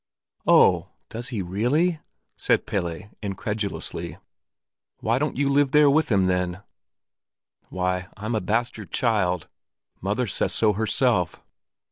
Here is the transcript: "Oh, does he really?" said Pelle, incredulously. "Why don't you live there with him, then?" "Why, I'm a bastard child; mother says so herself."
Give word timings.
"Oh, 0.47 0.89
does 1.09 1.27
he 1.27 1.43
really?" 1.43 1.99
said 2.35 2.65
Pelle, 2.65 3.11
incredulously. 3.21 4.17
"Why 4.97 5.19
don't 5.19 5.37
you 5.37 5.47
live 5.47 5.73
there 5.73 5.91
with 5.91 6.11
him, 6.11 6.25
then?" 6.25 6.63
"Why, 7.69 8.07
I'm 8.17 8.33
a 8.33 8.41
bastard 8.41 8.91
child; 8.91 9.47
mother 10.01 10.25
says 10.25 10.53
so 10.53 10.73
herself." 10.73 11.39